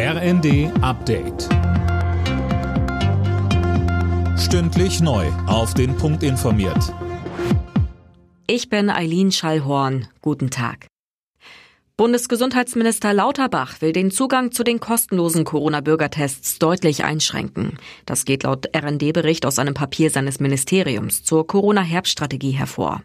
[0.00, 1.48] RND Update.
[4.38, 5.26] Stündlich neu.
[5.48, 6.94] Auf den Punkt informiert.
[8.46, 10.06] Ich bin Eileen Schallhorn.
[10.22, 10.86] Guten Tag.
[11.96, 17.76] Bundesgesundheitsminister Lauterbach will den Zugang zu den kostenlosen Corona-Bürgertests deutlich einschränken.
[18.06, 23.02] Das geht laut RND-Bericht aus einem Papier seines Ministeriums zur Corona-Herbststrategie hervor.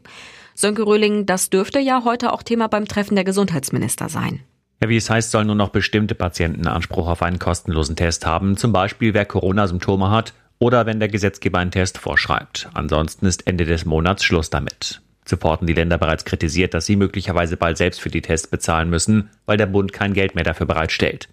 [0.53, 4.43] Sönke Röhling, das dürfte ja heute auch Thema beim Treffen der Gesundheitsminister sein.
[4.83, 8.57] Ja, wie es heißt, sollen nur noch bestimmte Patienten Anspruch auf einen kostenlosen Test haben,
[8.57, 12.67] zum Beispiel wer Corona-Symptome hat oder wenn der Gesetzgeber einen Test vorschreibt.
[12.73, 15.01] Ansonsten ist Ende des Monats Schluss damit.
[15.23, 18.89] Zuvor hatten die Länder bereits kritisiert, dass sie möglicherweise bald selbst für die Tests bezahlen
[18.89, 21.29] müssen, weil der Bund kein Geld mehr dafür bereitstellt.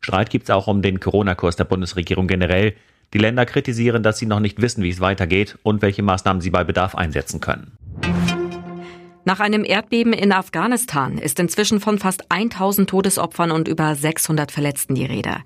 [0.00, 2.74] Streit gibt es auch um den Corona-Kurs der Bundesregierung generell.
[3.12, 6.50] Die Länder kritisieren, dass sie noch nicht wissen, wie es weitergeht und welche Maßnahmen sie
[6.50, 7.72] bei Bedarf einsetzen können.
[9.26, 14.94] Nach einem Erdbeben in Afghanistan ist inzwischen von fast 1000 Todesopfern und über 600 Verletzten
[14.94, 15.36] die Rede.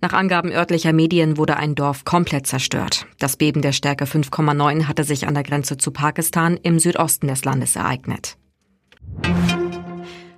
[0.00, 3.06] Nach Angaben örtlicher Medien wurde ein Dorf komplett zerstört.
[3.18, 7.44] Das Beben der Stärke 5,9 hatte sich an der Grenze zu Pakistan im Südosten des
[7.44, 8.38] Landes ereignet.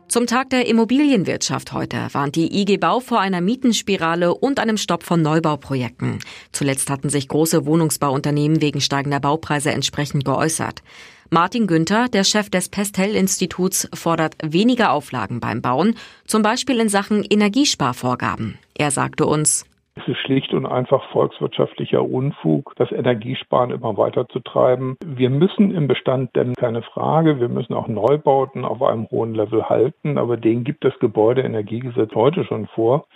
[0.08, 5.02] Zum Tag der Immobilienwirtschaft heute warnt die IG Bau vor einer Mietenspirale und einem Stopp
[5.02, 6.20] von Neubauprojekten.
[6.50, 10.82] Zuletzt hatten sich große Wohnungsbauunternehmen wegen steigender Baupreise entsprechend geäußert.
[11.30, 17.22] Martin Günther, der Chef des Pestel-Instituts, fordert weniger Auflagen beim Bauen, zum Beispiel in Sachen
[17.22, 18.58] Energiesparvorgaben.
[18.78, 24.40] Er sagte uns, es ist schlicht und einfach volkswirtschaftlicher Unfug, das Energiesparen immer weiter zu
[24.40, 24.96] treiben.
[25.04, 27.40] Wir müssen im Bestand denn keine Frage.
[27.40, 32.44] Wir müssen auch Neubauten auf einem hohen Level halten, aber den gibt das Gebäudeenergiegesetz heute
[32.44, 33.06] schon vor.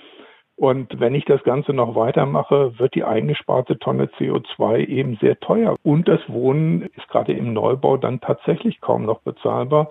[0.56, 5.76] Und wenn ich das Ganze noch weitermache, wird die eingesparte Tonne CO2 eben sehr teuer.
[5.82, 9.90] Und das Wohnen ist gerade im Neubau dann tatsächlich kaum noch bezahlbar.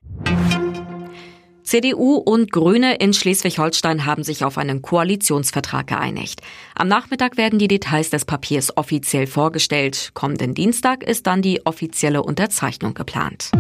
[1.64, 6.42] CDU und Grüne in Schleswig-Holstein haben sich auf einen Koalitionsvertrag geeinigt.
[6.76, 10.12] Am Nachmittag werden die Details des Papiers offiziell vorgestellt.
[10.14, 13.52] Kommenden Dienstag ist dann die offizielle Unterzeichnung geplant.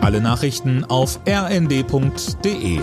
[0.00, 2.80] Alle Nachrichten auf rnd.de